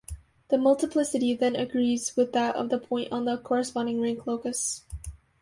[0.47, 4.81] The multiplicity then agrees with that of the point on the corresponding rank locus.